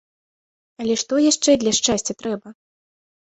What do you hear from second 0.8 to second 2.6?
Але што яшчэ для шчасця трэба?